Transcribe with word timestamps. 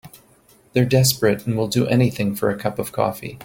They're 0.73 0.83
desperate 0.83 1.45
and 1.45 1.55
will 1.55 1.67
do 1.67 1.85
anything 1.85 2.33
for 2.33 2.49
a 2.49 2.57
cup 2.57 2.79
of 2.79 2.91
coffee. 2.91 3.39